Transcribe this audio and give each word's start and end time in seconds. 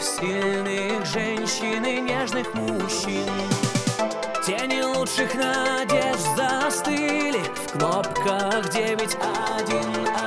Сильных 0.00 1.06
женщин 1.06 1.84
и 1.84 2.00
нежных 2.00 2.52
мужчин 2.54 3.24
Тени 4.44 4.82
лучших 4.82 5.34
надежд 5.34 6.26
застыли 6.36 7.40
В 7.54 7.72
кнопках 7.72 8.68
девять 8.70 9.16
один. 9.58 10.25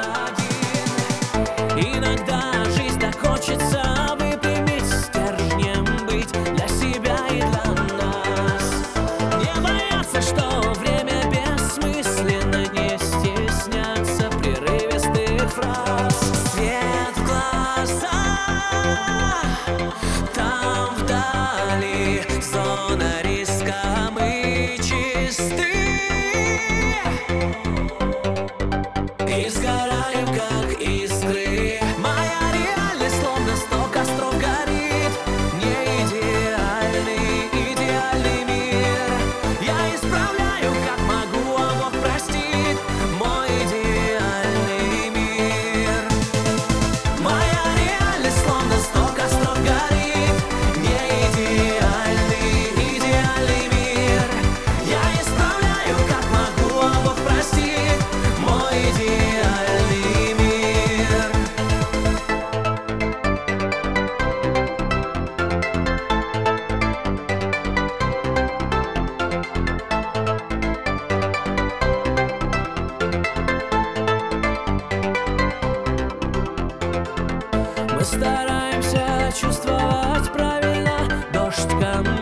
чувствовать 79.39 80.31
правильно. 80.33 81.25
Дождь 81.31 81.69
ко 81.79 82.01
мне 82.01 82.18